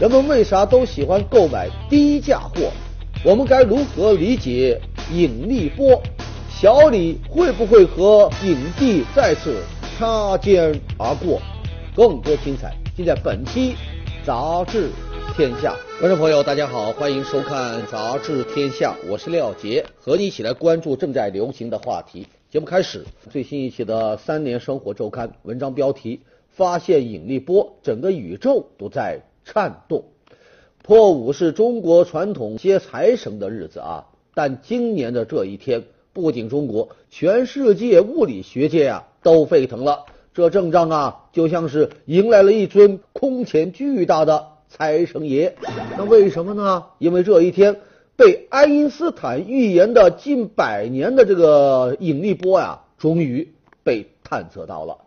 [0.00, 2.72] 人们为啥都喜欢购买低价货？
[3.22, 4.80] 我们该如何理解
[5.12, 6.00] 引力波？
[6.48, 9.62] 小李会不会和影帝再次
[9.98, 11.38] 擦肩而过？
[11.94, 13.74] 更多精彩尽在本期
[14.24, 14.88] 《杂志
[15.36, 15.74] 天下》。
[16.00, 22.26] 观众朋友，大家好，欢迎收看《杂志天下》，我是廖杰，和你一起来关注正在流行的话题。
[22.48, 29.20] 节目开始，最新一期的《三联生活周刊》文章标题：发现引力波，整个宇宙都在
[29.52, 30.04] 颤动。
[30.84, 35.82] 破五是中国传统接财神的日子啊，但今年的这一天，
[36.12, 40.04] 不仅中国，全世界物理学界啊都沸腾了。
[40.32, 45.56] 这阵仗啊，就像是迎来了一尊空前巨大的财神爷。
[45.98, 46.84] 那为什么呢？
[46.98, 47.80] 因为这一天，
[48.14, 54.98] 被爱因斯坦预言的近百年的这个引力波呀，终于被探测到了。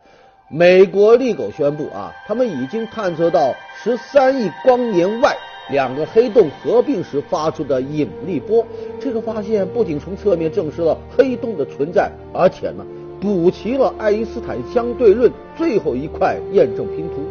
[0.55, 5.35] 美国利狗宣布啊，他们已经探测到十三亿光年外。
[5.71, 8.63] 两个黑洞合并时发出的引力波，
[8.99, 12.85] 这个发现不仅从侧面证实了黑洞的存在，而且呢，
[13.19, 17.23] 补齐了爱因斯坦相对论最后一块验证拼图。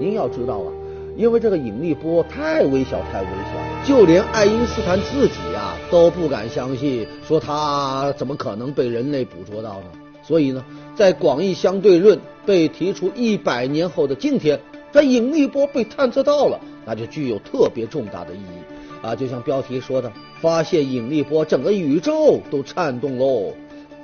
[0.00, 0.72] 您要知道啊，
[1.16, 9.86] 因为这个引力波太微小，太微小，就连爱因斯坦自己呀都不敢相信，说他怎么可能被人类捕捉到呢？
[10.22, 10.64] 所以呢，
[10.96, 14.58] 在广义相对论被提出一百年后的今天，
[14.90, 16.58] 这引力波被探测到了。
[16.86, 19.14] 那就具有特别重大的意义啊！
[19.14, 23.52] 就像标题说的，发现引力波，整个宇宙都颤动喽。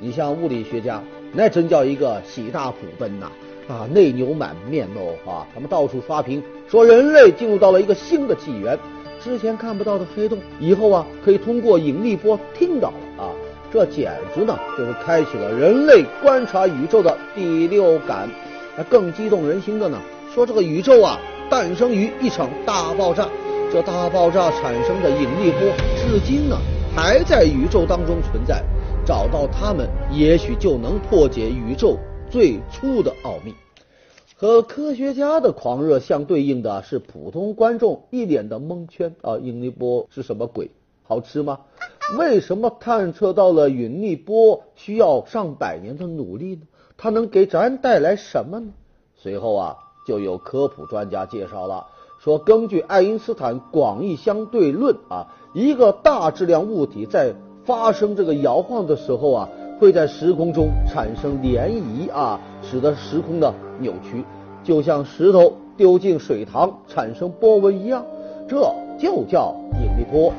[0.01, 3.31] 你像物理学家，那真叫一个喜大普奔呐
[3.69, 5.47] 啊，内牛满面喽啊！
[5.55, 8.77] 他们到处刷屏，说人类进入到了一个新的纪元，
[9.23, 12.95] 之前看不到的黑洞，以后啊可以通过引力波听到了！
[13.73, 18.29] 这简直呢就是开启了人类观察宇宙的第六感。
[18.77, 19.99] 那更激动人心的呢，
[20.35, 21.19] 说这个宇宙啊。
[21.51, 23.29] 诞生于一场大爆炸，
[23.71, 26.57] 这大爆炸产生的引力波，至今呢
[26.97, 28.65] 还在宇宙当中存在。
[29.05, 31.99] 找到它们，也许就能破解宇宙
[32.31, 33.55] 最初的奥秘。
[34.35, 39.37] 和科学家的狂热相对应的是普通观众一脸的蒙圈啊！
[39.37, 40.71] 引力波是什么鬼？
[41.03, 41.59] 好吃吗？
[42.19, 46.63] 为什么探测到了引力波需要上百年的努力呢？
[46.97, 48.73] 它能给咱带来什么呢？
[49.17, 49.77] 随后啊。
[50.05, 51.87] 就有科普专家介绍了，
[52.19, 57.33] 说根据爱因斯坦广义相对论啊，一个大质量物体在
[57.65, 64.25] 发生这个摇晃的时候啊，会在时空中产生涟漪啊，使得时空的扭曲，
[64.65, 68.05] 就像石头丢进水塘产生波纹一样，
[68.49, 70.33] 这就叫引力波。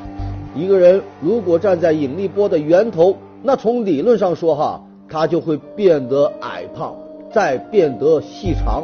[0.55, 6.95] 一个人如果站在引力波的源头，那从理论上说哈，他就会变得矮胖，
[7.33, 8.83] 再变得细长。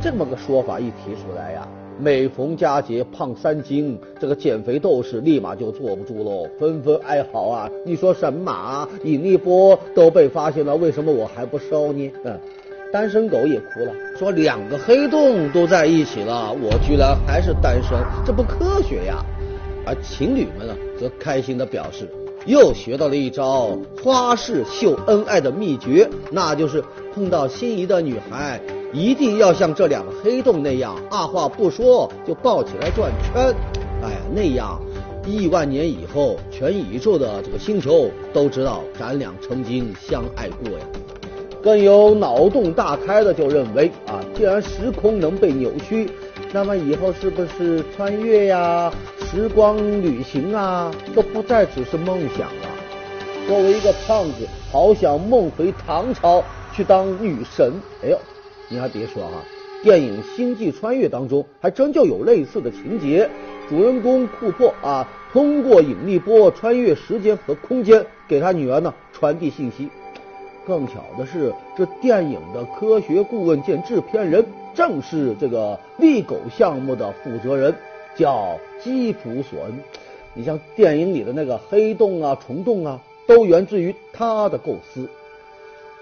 [0.00, 1.66] 这么个说法一提出来呀，
[1.98, 7.68] 每逢佳节胖三斤，这个减肥斗士立马就坐不住喽，纷纷哀嚎啊！
[7.84, 12.10] 你说神马引力波都被发现了，为什么我还不瘦呢？
[12.24, 12.38] 嗯，
[12.92, 19.22] 单身狗也哭了，说两个黑洞都在一起了，我居然还是单身，这不科学呀！
[19.90, 22.08] 而情侣们呢，则开心的表示，
[22.46, 26.80] 又学到了一招花式秀恩爱的秘诀，那就是
[27.12, 28.60] 碰到心仪的女孩。
[28.92, 33.52] 一定要像这两个黑洞那样，二话不说就抱起来转圈。
[34.00, 34.80] 哎呀，那样
[35.26, 40.86] 亿万年以后，全宇宙的这个星球都知道咱俩曾经相爱过呀。
[41.62, 46.08] 更有脑洞大开的就认为啊，既然时空能被扭曲，
[46.52, 52.68] 那么以后是不是穿越呀、时光旅行啊，都不再只是梦想了？
[53.46, 56.42] 作为一个胖子，好想梦回唐朝
[56.74, 57.72] 去当女神。
[58.02, 58.18] 哎呦！
[58.68, 59.42] 你还别说哈，
[59.84, 63.28] 电影《星际穿越》当中还真就有类似的情节。
[63.68, 69.88] 主人公库珀啊，通过引力波穿越时间和空间，给他女儿呢传递信息。
[70.66, 74.44] 更巧的是，这电影的科学顾问兼制片人
[74.74, 77.74] 正是这个利狗项目的负责人，
[78.14, 79.72] 叫基普索恩。
[80.34, 85.08] 你像电影里的那个黑洞啊、虫洞啊，都源自于他的构思。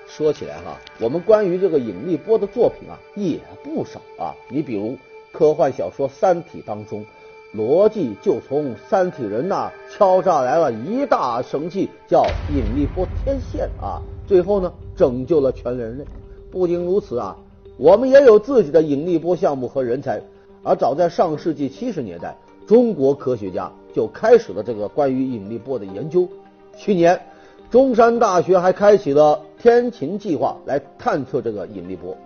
[0.07, 4.35] 说起来哈，我们关于这个引力波的作品啊也不少啊。
[4.49, 4.97] 你比如
[5.33, 7.05] 科幻小说《三体》当中，
[7.53, 14.01] 罗辑就从三体人那敲诈来了一大神器，叫引力波天线啊。
[14.27, 16.05] 最后呢，拯救了全人类。
[16.51, 17.37] 不仅如此啊，
[17.79, 20.21] 我们也有自己的引力波项目和人才。
[20.63, 22.37] 而早在上世纪七十年代，
[22.67, 26.29] 中国科学家就开始了这个关于引力波的研究。
[26.77, 27.19] 去年。
[27.71, 32.17] 中山大学还开启了天琴计划来探测这个引力波。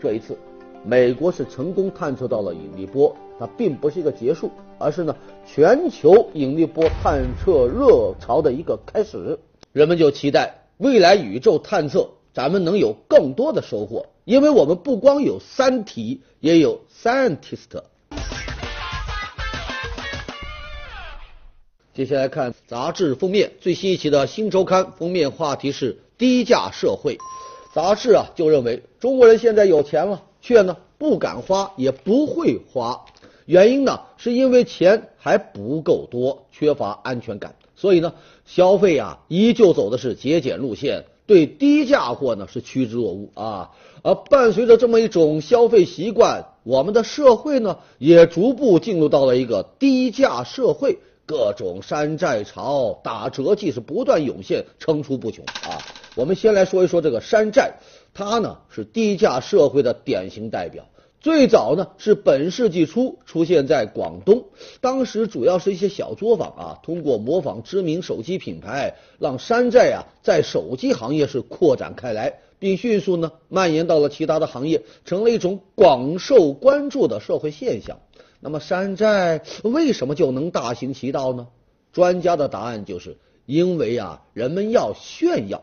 [0.00, 0.38] 这一次，
[0.84, 4.48] 美国是成功探测到了引力波，它并不是一个结束，
[4.78, 9.36] 而是呢全球引力波探测热潮的一个开始。
[9.72, 17.82] 人们就期待未来宇宙探测，咱们能有更多的收获，因为我们不光有三体，也有 scientist。
[21.92, 27.18] 接下来看杂志封面，最新一期的《新周刊》封面话题是低价社会。
[27.74, 33.04] 杂志啊就认为中国人现在有钱了，却呢不敢花，也不会花。
[33.44, 37.56] 原因呢是因为钱还不够多，缺乏安全感。
[37.74, 38.14] 所以呢
[38.46, 43.70] 消费啊依旧走的是节俭路线，对低价货呢是趋之若鹜啊。
[44.02, 50.98] 而伴随着这么一种消费习惯，我们的社会呢也逐步进入到了一个低价社会。
[51.24, 55.78] 各种山寨潮、打折季是不断涌现，层出不穷啊！
[56.16, 57.72] 我们先来说一说这个山寨，
[58.12, 60.84] 它呢是低价社会的典型代表。
[61.22, 64.46] 最早呢是本世纪初出现在广东，
[64.80, 78.00] 当时主要是一些小作坊啊，通过模仿知名手机品牌，让山寨啊在手机行业是扩展开来，并迅速呢蔓延到了其他的行业，成了一种广受关注的社会现象。
[78.40, 81.46] 那么山寨为什么就能大行其道呢？
[81.92, 83.16] 专家的答案就是
[83.46, 85.62] 因为啊，人们要炫耀，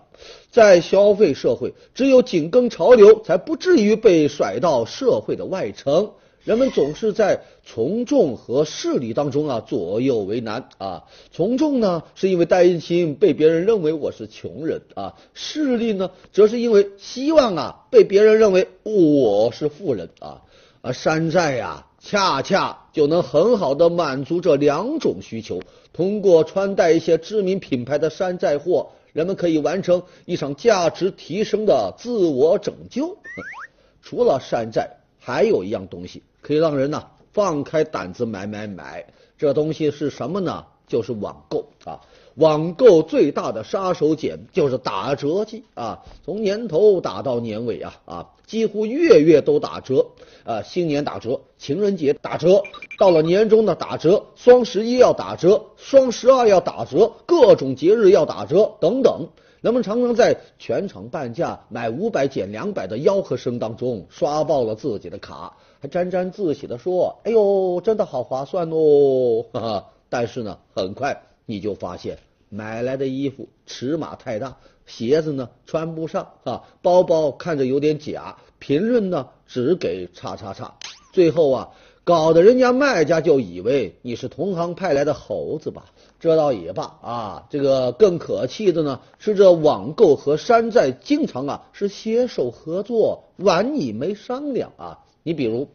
[0.51, 6.11] 在消费社会，只有紧跟潮流，才不至于被甩到社会的外层。
[6.43, 11.03] 人们总是在从众和势力当中啊左右为难啊。
[11.31, 20.41] 从众呢，是因为担心被别人认为我是穷人啊；势力呢，则是因为希望啊被别人认为我是富人啊。
[20.81, 21.85] 而山寨呀。
[22.01, 25.61] 恰恰就能很好的满足这两种需求。
[25.91, 33.17] 通过穿戴一些知名品牌的山寨货，人们可以完成一场价值提升的自我拯救。
[34.01, 39.05] 除了山寨，还有一样东西可以让人呢放开胆子买买买。
[39.37, 40.65] 这东西是什么呢？
[40.87, 41.99] 就是网购啊。
[42.35, 50.07] 网购最大的杀手锏就是打折季啊，从年头打到年尾啊啊，几乎月月都打折
[50.43, 52.63] 啊，新年打折，情人节打折，
[52.97, 59.27] 到了年终呢打折，双十一要打折，双十二要打折，各种节日要打折等等。
[59.61, 72.17] 人们常常在全场半价买五百减两百的吆喝声当中刷爆了自己的卡，还沾沾自喜的说：“哎呦，真的好划算哦！” 哈哈，但是呢，很快你就发现。
[72.51, 74.57] 买来的衣服尺码太大，
[74.89, 80.73] 鞋子呢穿不上啊，包包看着有点假，评论呢只给叉叉叉，
[81.13, 81.69] 最后啊
[82.03, 85.85] 搞得人家卖家就以为你是同行派来的猴子吧？
[86.19, 94.99] 这倒也罢啊，这个更可气的呢是这网购和山寨经常啊是携手合作，玩你没商量啊。
[95.21, 95.67] 你比如，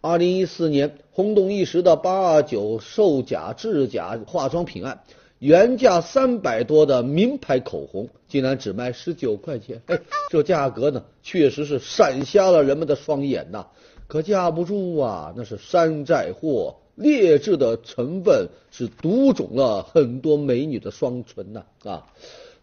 [0.00, 5.02] 二零一四年轰动一时的八二九售假制假化妆品案。
[5.38, 9.80] 原价三百多的名牌口红，竟然只卖十九块钱。
[9.86, 10.00] 哎，
[10.30, 13.66] 这价格呢，确实是闪瞎了人们的双眼呐。
[14.08, 22.06] 可架不住啊，那是山寨货，劣质的成分是毒肿了很多美女的双唇呐啊！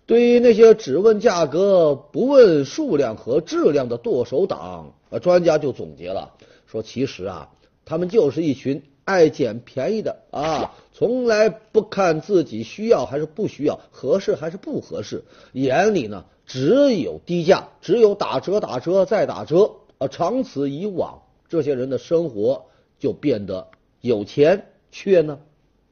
[0.06, 6.34] 对于那些只问价格不问数量和质量的剁手党，啊，专家就总结了，
[6.66, 7.52] 说其实啊，
[7.86, 8.84] 他们就是一群。
[9.06, 20.08] 爱捡便宜的啊，从来不看自己需要还是不需要，合适还是不合适，眼里呢只有低价，只有打折、打折再打折啊！
[20.08, 22.66] 长此以往，这些人的生活
[22.98, 23.68] 就变得
[24.02, 25.40] 有钱却呢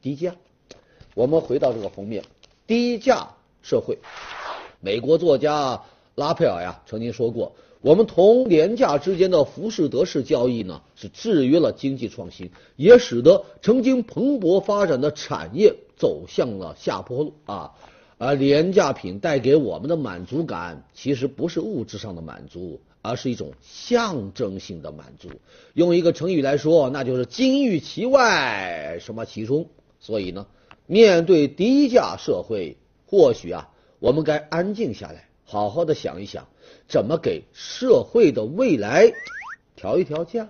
[0.02, 0.34] 低价。
[1.14, 2.24] 我们回到这个封面，
[2.66, 3.28] 低价
[3.62, 3.98] 社会。
[4.80, 5.82] 美国作家
[6.16, 7.52] 拉佩尔呀曾经说过。
[7.84, 17.72] 我们同廉价之间的浮士德式交易呢，是制约了经济创新，也使得曾经蓬勃发展的产业走向了下坡路啊。
[18.16, 25.28] 而廉价品带给我们的满足感，其实不是物质上的满足，而是一种象征性的满足。
[25.74, 29.66] 用一个成语来说，那就是金玉其外，什么其中。
[30.00, 30.46] 所以呢，
[30.86, 36.46] 面对低价社会，或许啊，我们该安静下来，好好的想一想。
[36.86, 39.12] 怎么给社会的未来
[39.74, 40.48] 调一调价？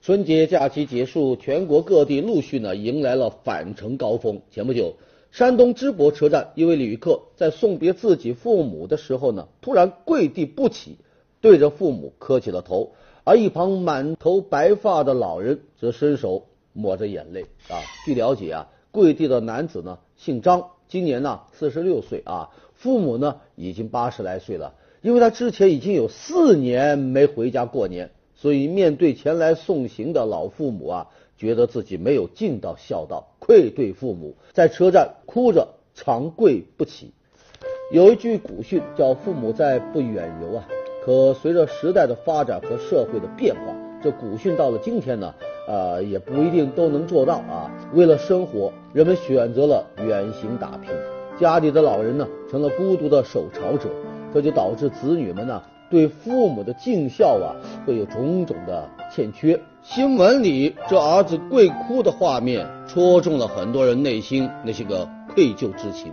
[0.00, 4.40] 春节假期结束，全国各地陆续呢迎来了返程高峰。
[4.50, 4.94] 前不久，
[5.32, 10.96] 山东淄博车站一位旅客在送别自己父母的时候呢，突然跪地不起，
[11.40, 12.94] 对着父母磕起了头，
[13.24, 17.42] 而一旁满头白发的老人则伸手抹着眼泪。
[17.68, 20.70] 啊，据了解啊，跪地的男子呢姓张。
[20.88, 24.74] 今年呢四十六岁啊，父母呢已经八十来岁了。
[25.02, 37.12] 因为他之前已经有四年没回家过年，所以面对前来送行的老父母啊，觉得自己没有尽到孝道，愧对父母，在车站哭着长跪不起。
[37.92, 40.68] 有一句古训叫“父母在，不远游”啊。
[41.04, 43.76] 可随着时代的发展和社会的变化，
[44.06, 45.34] 这古训到了今天呢，
[45.66, 47.68] 呃，也不一定都能做到啊。
[47.92, 50.92] 为了生活，人们选择了远行打拼，
[51.40, 53.88] 家里的老人呢，成了孤独的守朝者，
[54.32, 55.60] 这就导致子女们呢，
[55.90, 57.50] 对父母的尽孝啊，
[57.84, 59.60] 会有种种的欠缺。
[59.82, 66.12] 新闻里这儿子跪哭的画面，戳中了很多人内心那些个愧疚之情。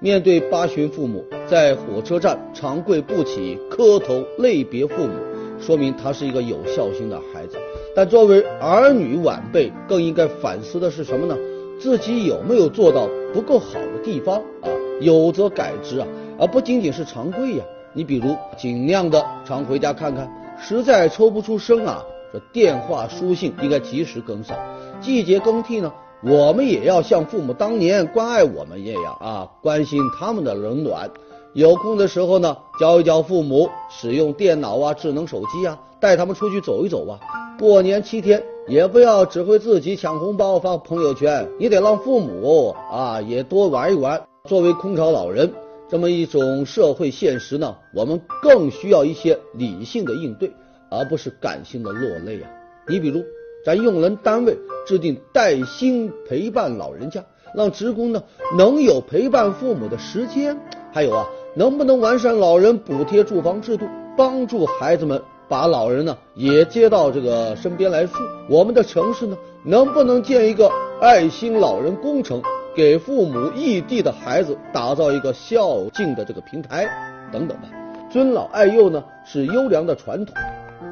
[0.00, 5.12] 面对八旬父母在火车站长跪不起、磕头泪别父母，
[5.58, 7.56] 说明他是一个有孝心的孩子。
[7.94, 11.36] 但作为儿女晚辈，更应该反思的是什么呢？
[11.78, 14.68] 自己有没有做到不够好的地方啊？
[15.00, 16.06] 有则改之啊，
[16.38, 17.64] 而不仅仅是常跪呀。
[17.92, 24.56] 你比如尽量的常回家看看，实在抽不出身啊，这电话、书信应该及时跟上。
[25.00, 25.92] 季节更替呢？
[26.22, 31.10] 我们也要像父母当年关爱我们一样啊，关心他们的冷暖。
[31.56, 37.18] 有空的时候呢，教一教父母使用电脑啊、智能手机啊，带他们出去走一走啊。
[37.58, 44.22] 过年七天，也不要只会自己抢红包发朋友圈，你得让父母啊也多玩一玩。
[44.44, 45.50] 作为空巢老人，
[45.88, 50.52] 这么一种社会现实呢，我们更需要一些理性的应对，
[50.90, 52.50] 而不是感性的落泪啊。
[52.86, 53.22] 你比如。
[53.64, 58.22] 咱用人单位制定带薪陪伴老人家，让职工呢
[58.56, 60.56] 能有陪伴父母的时间。
[60.92, 61.26] 还有啊，
[61.58, 68.12] 能不能完善老人补贴住房制度，帮助孩子们把老人呢也接到这个身边来住？
[68.46, 69.34] 我们的城市呢，
[69.64, 70.70] 能不能建一个
[71.00, 72.42] 爱心老人工程，
[72.74, 76.86] 给父母异地的孩子打造一个孝敬的这个平台？
[77.32, 77.68] 等等吧。
[78.10, 80.34] 尊老爱幼呢是优良的传统。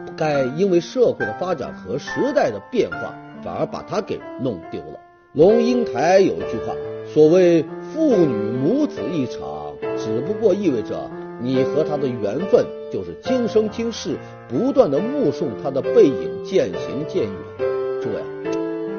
[0.06, 4.98] 不该因为社会的发展和时代的变化，反而把它给弄丢了。
[5.34, 6.74] 龙应台有一句话，
[7.12, 9.63] 所谓父女母子一场，
[9.96, 11.10] 只不过意味着
[11.40, 14.16] 你和他的缘分就是今生今世
[14.48, 18.24] 不断的目送他的背影渐行渐远，这呀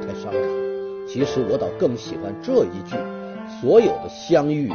[0.02, 0.42] 太伤感。
[1.08, 2.96] 其实我倒更喜欢这一句：
[3.62, 4.72] 所有的相遇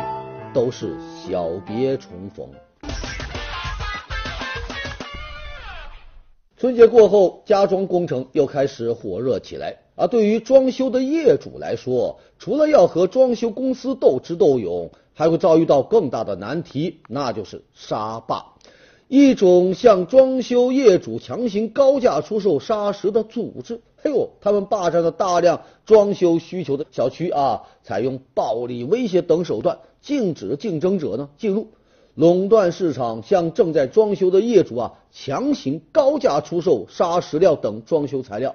[0.55, 2.49] 都是小别重逢。
[6.57, 9.79] 春节过后，家装工程又开始火热起来。
[9.97, 14.91] 而对于装修的业主来说，除了要和装修公司斗智斗勇，
[15.21, 18.55] 还会遭遇到更大的难题，那就是沙坝，
[19.07, 23.83] 一种向装修业主强行高价出售沙石的组织。
[24.03, 31.69] 嘿呦，他们霸占了大量装修需求的小区啊，采用暴力威胁等手段，禁止竞争者呢进入。
[32.15, 38.55] 垄断市场，向正在装修的业主啊强行高价出售沙石料等装修材料。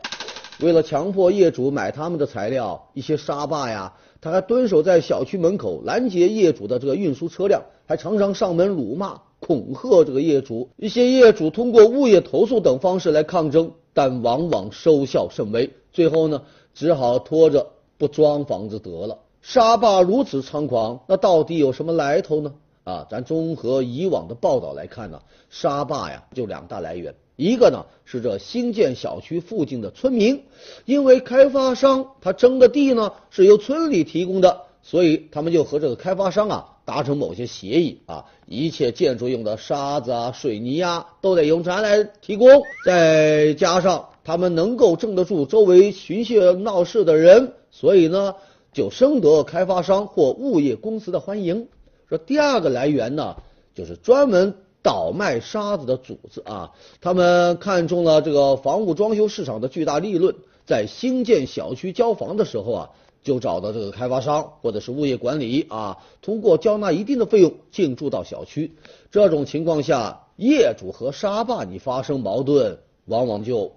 [0.59, 3.93] 为了强迫业主买他们的材料，一些沙坝呀，
[4.25, 10.67] 他还蹲守在小区门口拦截业主的这个运输车辆，还常常上门辱骂、恐吓这个业主。
[10.77, 16.41] 一些业主通过物业投诉等方式来抗争，但往往收效甚微，最后呢，
[16.73, 17.67] 只好拖着
[17.99, 19.19] 不装房子得了。
[19.43, 22.55] 沙坝如此猖狂，那到底有什么来头呢？
[22.83, 30.43] 啊，咱综合以往的报道来看呢，沙坝呀就两大来源，一个呢是这新建小区附近的村民，
[30.85, 42.47] 因为开发商他征的地呢是由村里提供的，所以他们就和这个开发商啊达成某些协议啊，一切建筑用的沙子啊、水泥呀都得由咱来提供，
[42.85, 48.35] 再加上他们能够镇得住周围寻衅闹事的人，所以呢
[48.71, 51.67] 就深得开发商或物业公司的欢迎。
[52.07, 53.37] 说第二个来源呢，
[53.73, 60.35] 就是专门倒卖沙子的组织啊，他们看中了这个房屋装修市场的巨大利润，
[60.67, 62.89] 在新建小区交房的时候啊，
[63.23, 68.75] 就找到这个开发商或者是物业管理啊，通过交纳一定的费用进驻到小区。
[69.09, 73.71] 这种情况下，业主和沙霸你发生矛盾，往往就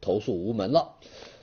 [0.00, 0.92] 投诉无门了。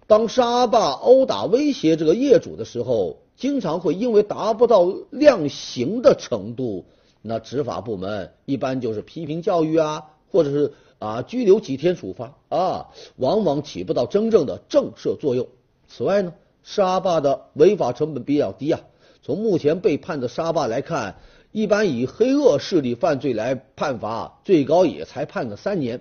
[0.07, 3.17] 当沙霸殴打威胁这个业主的时候。
[3.39, 6.83] 经常会因为达不到量刑的程度，
[7.21, 15.47] 那执法部门一般就是批评教育啊，或者是啊拘留几天处罚啊，往往起不到真正的震慑作用。
[15.87, 16.33] 此外呢，
[16.63, 18.79] 沙坝的违法成本比较低啊。
[19.21, 21.17] 从目前被判的沙坝来看，
[21.51, 25.99] 一般以黑恶势力犯罪来判罚，最高也才判个三年。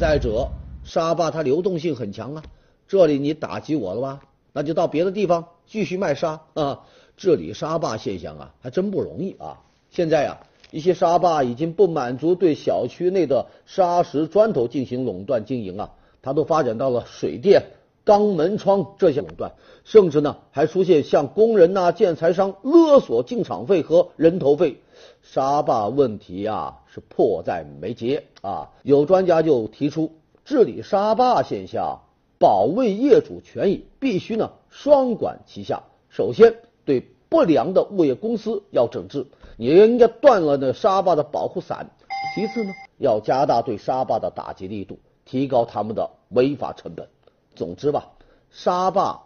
[0.00, 0.48] 再者，
[0.84, 2.42] 沙坝它流动性很强啊，
[2.88, 4.20] 这里你打击我了吧？
[4.52, 6.80] 那就到别的地方继续卖沙啊，
[7.16, 9.60] 治理沙坝现象啊，还真不容易啊。
[9.90, 15.90] 现在呀，一些沙坝已经不满足对小区内的沙石砖头进行垄断经营啊，
[16.22, 17.62] 它都发展到了水电、
[18.04, 19.52] 钢门窗这些垄断，
[19.84, 24.80] 甚至呢还出现向工人呐、建材商勒索进场费和人头费。
[25.22, 28.70] 沙坝问题呀是迫在眉睫啊！
[28.82, 30.12] 有专家就提出，
[30.44, 32.00] 治理沙坝现象，
[32.38, 35.82] 保卫业主权益，必须呢双管齐下。
[36.08, 36.54] 首先，
[36.84, 39.26] 对不良的物业公司要整治，
[39.58, 41.90] 你应该断了那沙坝的保护伞。
[42.34, 47.08] 其次呢，要加大对沙坝的打击力度，提高他们的违法成本。
[47.54, 48.10] 总之吧，
[48.50, 49.22] 沙坝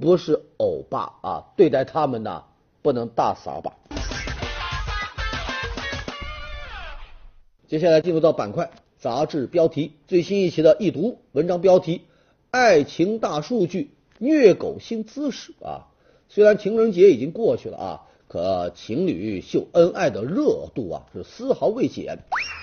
[0.00, 2.42] 不是欧巴啊，对待他们呢
[2.82, 3.72] 不能大撒把。
[7.68, 12.02] 接下来进入到板块，杂志标题最新一期的易读文章标题：
[12.50, 15.86] 爱情大数据虐狗新姿势啊！
[16.28, 22.18] 虽然情人节已经过去了啊，可情侣秀恩爱的热度啊是丝毫未减。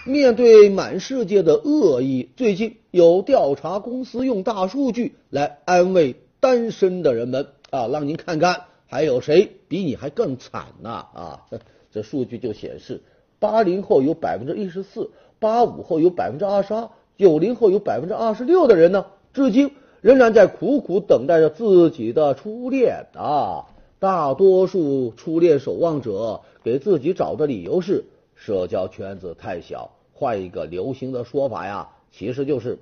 [0.06, 11.42] 面对满世界的恶意，最近有调查公司用大数据来安慰单身的人们啊，让您看看还有谁比你还更惨呢啊！
[11.92, 13.02] 这数据就显示。
[13.40, 23.66] 八零后有百分之一十四，八五后有百分之二十二，九零后有百分之二十六的人呢，至今仍然在苦苦等待着自己的初恋啊！
[24.00, 28.04] 大多数初恋守望者给自己找的理由是
[28.36, 32.80] 社交圈子太小，换一个流行的说法呀，其实就是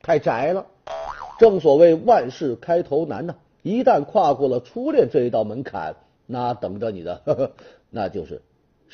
[0.00, 0.66] 太宅了。
[1.38, 7.52] 正所谓万事开头难呢，一旦跨过了初恋这一道门槛，那等着你的，呵 呵
[7.90, 8.42] 那就是。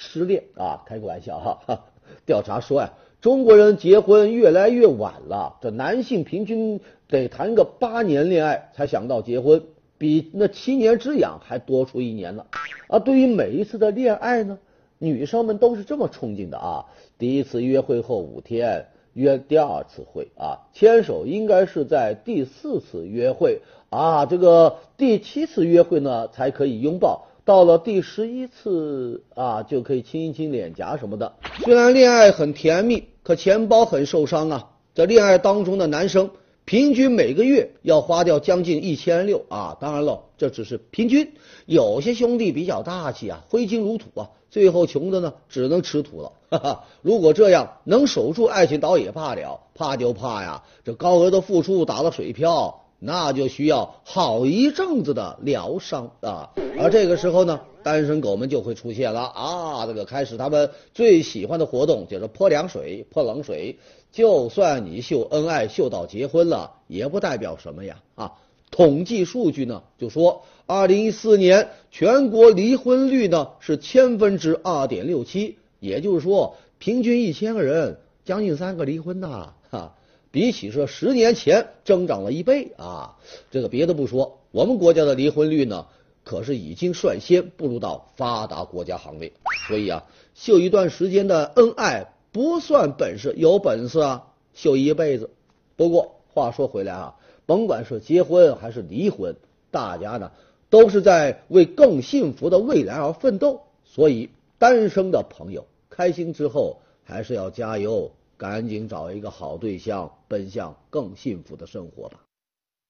[0.01, 1.85] 失恋啊，开个玩笑哈。
[2.25, 9.65] 调查说呀，中国人结婚越来越晚了，这男性平均得谈个八年恋爱才想到结婚，
[9.99, 12.47] 比那七年之痒还多出一年呢。
[12.87, 14.59] 啊，对于每一次的恋爱呢，
[14.99, 16.87] 女生们都是这么憧憬的啊。
[17.19, 27.27] 第一次约会后五天约第二次会啊，牵手应该是在第四次约会啊，这个第七次约会呢才可以拥抱。
[27.45, 31.33] 到了第十一次啊，就可以亲一亲脸颊什么的。
[31.65, 34.71] 虽然恋爱很甜蜜，可钱包很受伤啊。
[34.95, 36.31] 在恋爱当中的男生，
[36.69, 39.79] 平均每个月要花掉将近一千六啊。
[39.81, 41.33] 当然了，这只是平均，
[41.65, 46.33] 有些兄弟比较大气啊，挥金如土啊，最后穷的呢只能吃土了。
[46.51, 52.85] 哈哈，如果这样能守住爱情倒也罢了，怕就怕呀，这高额的付出打了水漂。
[53.01, 56.51] 那就需要好一阵子的疗伤啊，
[56.81, 63.79] 而这个时候呢，单身狗们就会出现了啊，这个开始他们最喜欢的活动就是泼凉水、泼冷水。
[64.13, 68.33] 就算你秀恩爱秀到结婚了，也不代表什么呀啊！
[68.71, 79.95] 统计数据呢，就说二零一四年全国离婚率呢是千分之二点六七，也就是说平均一千个人将近三个离婚呐哈。
[80.31, 83.17] 比起说十年前增长了一倍啊！
[83.51, 85.87] 这个别的不说，我们国家的离婚率呢，
[86.25, 89.33] 可是已经率先步入到发达国家行列。
[89.69, 95.31] 所以啊，秀一段时间的恩爱不算本事，有本事啊，秀一辈子。
[95.77, 99.37] 不过话说回来啊，甭管是结婚还是离婚，
[99.71, 100.33] 大家呢
[100.71, 103.63] 都是在为更幸福的未来而奋斗。
[103.85, 108.13] 所以单身的朋友开心之后，还是要加油。
[108.37, 112.21] 赶紧找一个好对象，奔向更幸福的生活吧。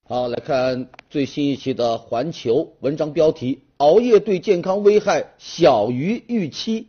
[0.06, 6.88] 好，来看最新一期的《环球》文章标题：熬夜对健康危害小于预期。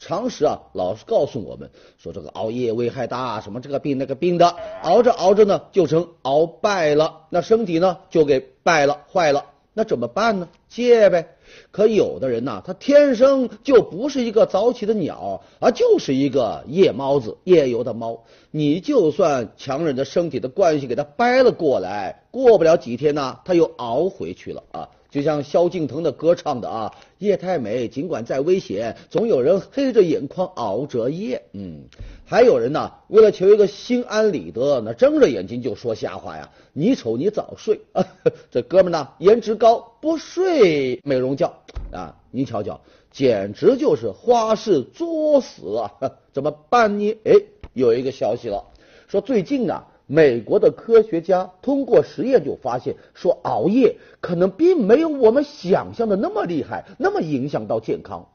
[0.00, 9.44] 常识啊，老是告诉我们说这个熬夜危害大，什么这个病那个病的，熬着熬着呢就成熬败了，那身体呢就给败了坏了。
[9.72, 10.48] 那怎么办呢？
[10.68, 11.36] 戒呗。
[11.70, 18.24] 可有的人呐，他天生就不是一个早起的鸟，而就是一个夜猫子、夜游的猫。
[18.50, 24.88] 你就算强忍着身体的惯性给他掰了过来，过不了几天呢，他又熬回去了啊。
[25.10, 31.42] 就像萧敬腾的歌唱的啊，夜太美，尽管再危险，总有人黑着眼眶熬着夜。
[31.52, 31.82] 嗯，
[32.24, 36.50] 还有人呢，为了求一个心安理得，那睁着眼睛就说瞎话呀。
[36.72, 38.06] 你丑你早睡啊，
[38.52, 41.52] 这哥们呢颜值高，不睡美容觉
[41.92, 42.16] 啊。
[42.30, 45.92] 您瞧瞧，简直就是花式作死啊！
[46.32, 47.18] 怎么办呢？
[47.24, 47.32] 哎，
[47.72, 48.64] 有一个消息了，
[49.08, 49.88] 说最近啊。
[50.12, 58.26] 美国的科学家通过实验就发现，说熬夜可能并没有我们想象的那么厉害，那么影响到健康。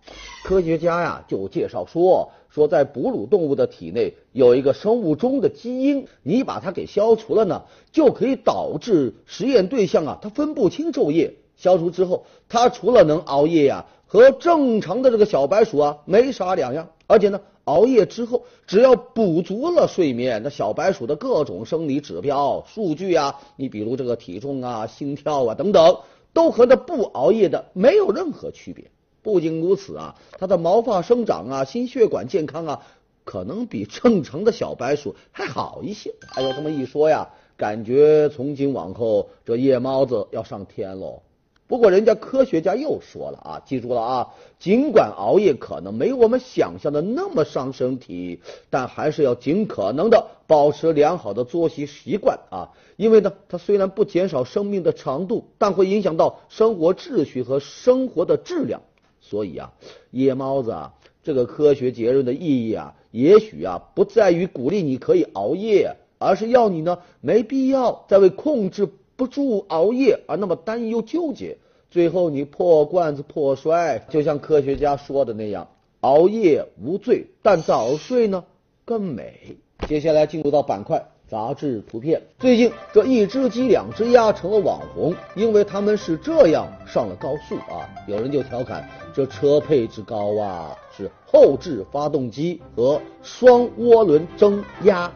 [0.45, 11.33] 科学家呀就介绍说，说在哺乳动物的体内有一个生物钟的基因，你把它给消除了呢，就可以导致实验对象啊，它分不清昼夜。
[11.55, 16.89] 消除之后，它除了能熬夜呀，和正常的这个小白鼠啊没啥两样。
[17.07, 25.99] 而且呢，熬夜之后，只要补足了睡眠，那小白鼠的各种生理指标数据啊，你比如这个体重啊、心跳啊等等，
[26.33, 28.85] 都和那不熬夜的没有任何区别。
[29.21, 32.81] 不仅如此啊，它的毛发生长啊、心血管健康啊，
[33.23, 36.13] 可能比正常的小白鼠还好一些。
[36.35, 41.21] 哎呦，这么一说呀，感觉从今往后这夜猫子要上天喽。
[41.67, 44.27] 不过人家科学家又说了啊，记住了啊，
[44.59, 58.81] 尽管熬夜可能没我们想象的那么伤身体，但还是要尽可能的保持良好的作息习惯啊，因为呢，它虽然不减少生命的长度，但会影响到生活秩序和生活的质量。
[59.19, 59.73] 所以啊，
[60.11, 68.87] 夜猫子啊，这个科学结论的意义啊，也许啊不在于鼓励你可以熬夜，而是要你呢没必要再为控制。
[69.15, 71.57] 不住熬夜而那么担忧纠结，
[71.89, 74.05] 最后你破罐子破摔。
[74.09, 75.67] 就像科学家说的那样，
[76.01, 78.43] 熬夜无罪，但早睡呢
[78.83, 79.57] 更美。
[79.87, 82.21] 接下来进入到板块杂志图片。
[82.39, 87.89] 最近这一只鸡两只鸭成了网红，因为他们是这样上了高速啊。
[88.07, 95.11] 有人就调侃这车配置高啊，是后置发动机和双涡轮增压。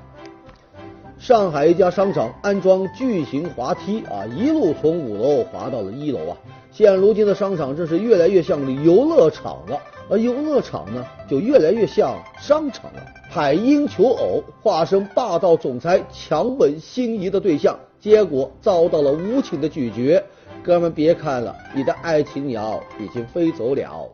[1.20, 6.38] 上海一家商场安装巨型滑梯啊，一路从五楼滑到了一楼啊。
[6.72, 9.78] 现如今的商场真是越来越像游乐场了，
[10.10, 13.06] 而游乐场呢，就越来越像商场了。
[13.30, 20.24] 海鹰求偶，化身霸道总裁强吻心仪的对象，结果遭到了无情的拒绝。
[20.64, 24.10] 哥们别看了，你的爱情鸟已经飞走了。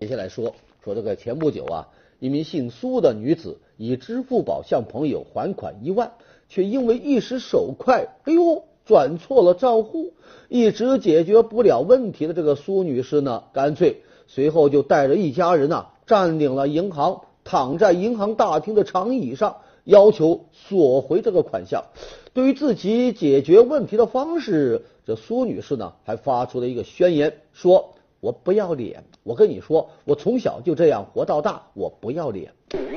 [0.00, 1.88] 接下来说说这个前不久啊，
[2.20, 6.12] 一名姓苏的女子以支付宝向朋友还款一万，
[6.48, 10.14] 却因为一时手快，哎呦，转错了账户，
[10.48, 21.84] 一直解决不了问题的这个苏女士呢，干脆随后就带着一家人呐，占领了银行，躺在银行大厅的长椅上，要求索回这个款项。
[22.32, 27.90] 对于自己解决问题的方式，这苏女士呢，还发出了一个宣言，说。
[28.20, 29.04] 我不要脸！
[29.22, 32.52] 我跟你说，我从小就这样活到大，我不要脸。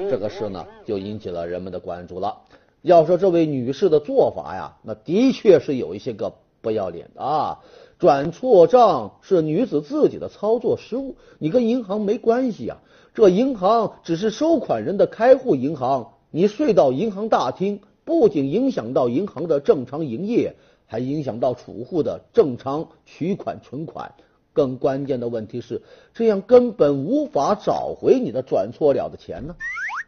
[0.10, 2.42] 这个事呢，就引起了人们的关注了。
[2.82, 7.60] 要说这位女士的做法呀，那的确是有一些个不要脸的啊。
[8.00, 12.80] 转错账是女子自己的操作失误，你跟银行没关系啊。
[13.14, 24.14] 这银行只是收款人的开户银行，你睡到银行大厅，不仅影响到银行的正常营业，还影响到储户的正常取款存款。
[24.54, 25.82] 更关键的问题是，
[26.14, 29.56] 这样根本无法找回你的转错了的钱呢。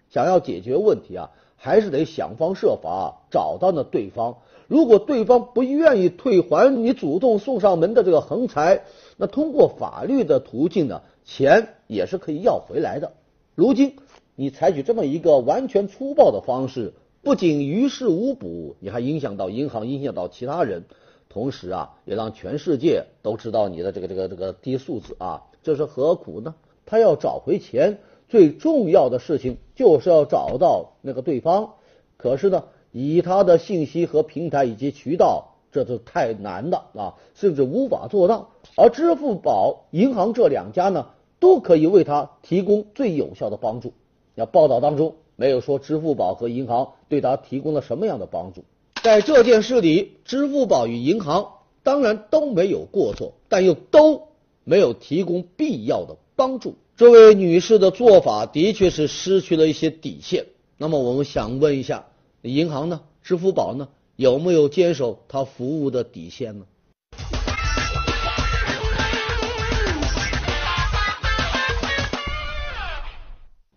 [0.10, 4.38] 想要解决问题啊，还是得想方设法找到那对方。
[4.68, 8.84] 如果对方不愿意退还你主动送上门的这个横财，
[9.18, 13.14] 那通过法律的途径呢，钱也是可以要回来的。
[13.56, 13.98] 如今
[14.36, 20.86] 你采取这么一个完全粗暴的方式，不仅于事无补，你还影响到银行，影响到其他人。
[21.36, 26.56] 同时啊，也让全世界都知道你的这个这个这个低素质啊，这是何苦呢？
[26.86, 31.74] 他要找回钱，最重要的事情就是要找到那个对方。
[32.15, 38.52] 可是呢，以他的信息和平台以及渠道，这是太难的啊，甚至无法做到。
[38.78, 41.08] 而支付宝、银行这两家呢，
[41.41, 43.91] 都可以为他提供最有效的帮助。
[44.36, 48.63] 那报道当中没有说支付宝和银行对他提供了什么样的帮助。
[49.06, 51.50] 在这件事里，支付宝与银行
[51.84, 54.30] 当然都没有过错，但又都
[54.63, 56.76] 没有提供必要的帮助。
[56.98, 60.48] 这位女士的做法的确是失去了一些底线。
[60.80, 62.08] 那么，我们想问一下，
[62.41, 63.02] 银行呢？
[63.22, 63.89] 支付宝呢？
[64.15, 66.65] 有没有坚守它服务的底线呢？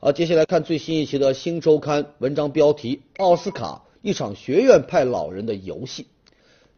[0.01, 3.83] 好，接下来看最新一期的新周刊文章标题：奥斯卡。
[4.09, 6.07] 一场学院派老人的游戏。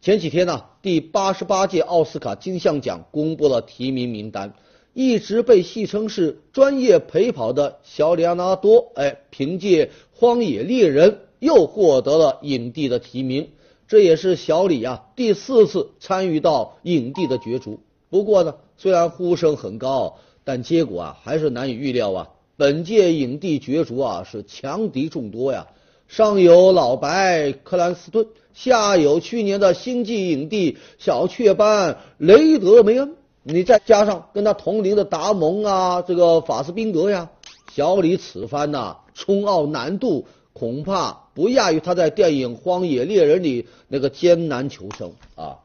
[0.01, 4.53] 前几天呢，第八十八届奥斯卡金像奖公布了提名名单，
[4.93, 13.47] 一直被戏称是专业陪跑的小里奥纳多，哎，凭借《荒野猎人》又获得了影帝的提名。
[13.87, 17.79] 这也是小李啊第四次参与到影帝的角逐。
[18.09, 22.27] 不过呢，虽然呼声很高，但结果啊还是难以预料啊。
[22.57, 25.67] 本届影帝角逐啊是强敌众多呀，
[26.11, 37.29] 上有老白克兰斯顿，下有去年的星际影帝小雀斑雷德梅恩，你再加上跟他同龄的达蒙啊，这个法斯宾格呀，
[37.73, 45.59] 小李此番呐冲奥难度恐怕不亚于他在电影《荒野猎人》里那个艰难求生啊。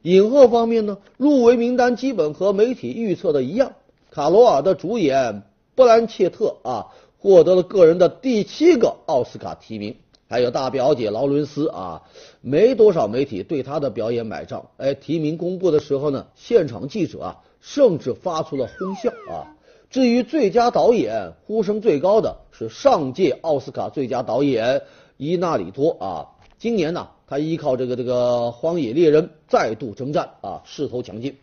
[0.00, 3.72] 影后方面呢，入围名单基本和媒体预测的一样，
[4.10, 5.42] 卡罗尔的主演。
[5.76, 6.88] 布兰切特啊，
[7.22, 9.94] 获得了个人的第七个奥斯卡提名，
[10.26, 12.00] 还有大表姐劳伦斯啊，
[12.40, 14.70] 没多少媒体对她的表演买账。
[14.78, 19.52] 哎，提名公布的时候呢，现场记者啊，甚至发出了哄笑啊。
[19.90, 24.80] 至于最佳导演，呼声最高的是上届奥斯卡最佳导演
[25.18, 26.26] 伊纳里多啊。
[26.58, 31.36] 今年呢，他依靠这个这个《荒野猎人》再度征战啊，势头强劲，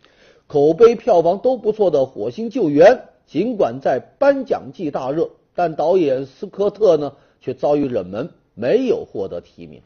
[0.48, 2.94] 口碑票房都不错的《火星救援》。
[3.30, 9.82] 尽管在颁奖季大热，但导演斯科特呢却遭遇冷门，没有获得提名。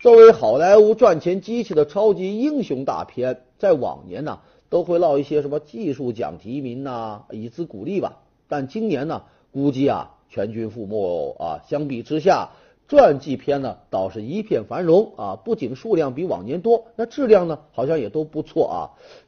[0.00, 8.18] 作为好莱坞赚钱机器的超级英雄大片，在往年呢都会落一些什么技术奖提名呐，以资鼓励吧。
[8.46, 11.58] 但今年呢，估计啊全军覆没啊。
[11.66, 12.50] 相比之下，
[12.90, 18.78] 传记片呢倒是一片繁荣啊，不仅数量比往年多，那质量呢好像也都不错啊。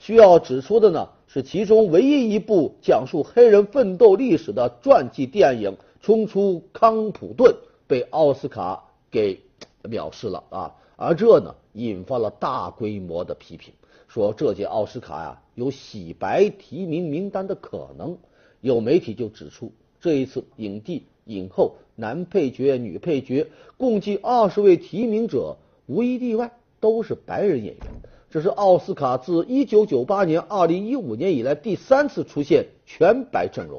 [0.01, 1.09] 需要指出的呢。
[1.35, 5.70] 是其中唯一一部讲述黑人奋斗历史的传记电影
[6.03, 7.51] 《冲出康普顿》
[7.87, 9.40] 被奥斯卡给
[9.83, 10.75] 藐视了啊！
[10.94, 13.72] 而这呢，引发了大规模的批评，
[14.09, 18.18] 说这届奥斯卡呀有洗白提名名单的可能。
[18.61, 19.72] 有媒体就指出，
[20.03, 27.80] 这一次影帝、影后、男配角、女配角共计二十位提名者，无一例外都是白人演员。
[28.28, 33.78] 这是奥斯卡自一九九八年、二零一五年以来第三次出现全白阵容，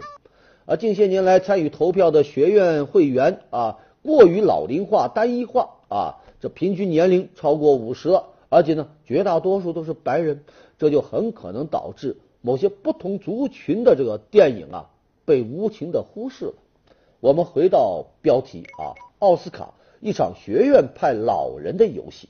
[0.66, 10.46] 而近些年来参与投票的学院会员啊，过于老龄化、单一化啊，这平均年龄超过五十了，而且呢，绝大多数都是白人，
[10.80, 14.90] 这就很可能导致某些不同族群的这个电影啊
[15.26, 16.54] 被无情的忽视了。
[17.24, 22.28] 我们回到标题啊，奥斯卡一场学院派老人的游戏，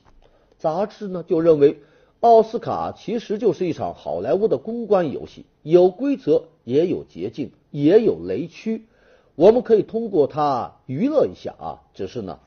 [0.56, 1.80] 杂志呢就认为。
[2.20, 8.86] 奥斯卡其实就是一场好莱坞的公关游戏，有规则，也有捷径，也有雷区。
[9.34, 12.38] 我们可以通过它娱乐一下啊，只是呢，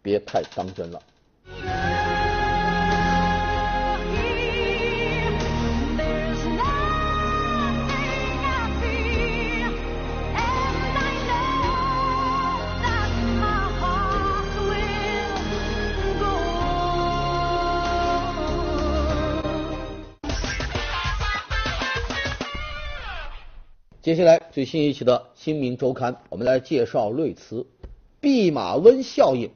[0.00, 1.02] 别太当真了。
[24.06, 27.66] 接下来最新一期的《新民周刊》，我们来介绍瑞词
[28.22, 29.50] “弼马温效应”。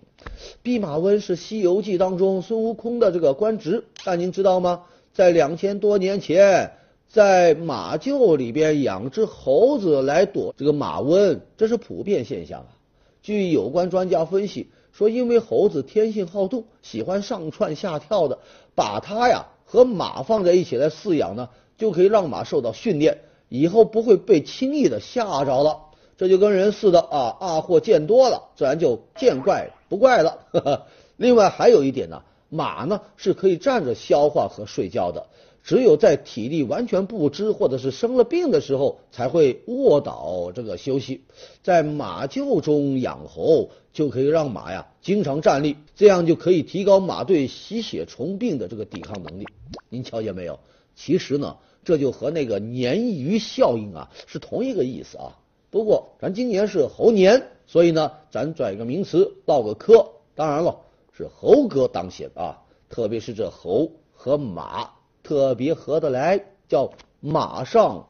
[0.60, 4.82] 弼马温是《西游记》当中孙悟空的这个官职，但您知道吗？
[5.12, 6.72] 在两千多年前，
[7.06, 12.74] 在马厩里边养只猴子来躲这个马瘟，这是普遍现象啊。
[13.22, 18.40] 据有关专家分析说，因为猴子天性好动，喜欢上窜下跳的，
[18.74, 23.18] 把它呀和马放在一起来饲养呢，就可以让马受到训练。
[23.50, 25.80] 以后不会被轻易的吓着了，
[26.16, 30.46] 这就跟人似的啊，二货见多了，自然就见怪不怪了。
[31.18, 35.26] 另外还有一点呢，马呢是可以站着消化和睡觉的，
[35.64, 41.24] 只有在体力完全不支或者是生了病的时候才会卧倒这个休息。
[41.64, 49.46] 在马厩中养猴就可以让马呀经常站立，这样就可以提高马对吸血虫病的这个抵抗能力。
[49.88, 50.60] 您瞧见没有？
[50.94, 51.56] 其实呢。
[51.84, 55.38] 这就和那个鲶鱼效应啊是同一个意思啊。
[55.70, 60.12] 不过咱今年是猴年，所以呢，咱转一个名词唠个嗑。
[60.34, 60.80] 当然了，
[61.12, 62.62] 是猴哥当先啊。
[62.88, 64.90] 特别是这猴和马
[65.22, 68.08] 特别合得来，叫马上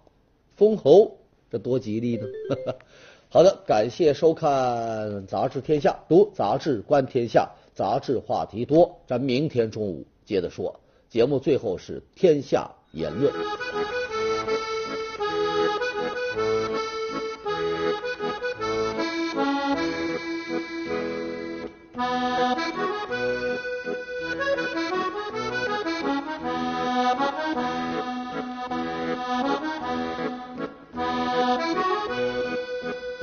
[0.56, 1.18] 封侯，
[1.50, 2.26] 这多吉利呢。
[3.28, 4.48] 好的，感谢收看
[5.26, 8.98] 《杂志天下》，读杂志观天下，杂志话题多。
[9.06, 10.80] 咱明天中午接着说。
[11.11, 12.72] 节目最后是天下。
[12.92, 13.33] 言论。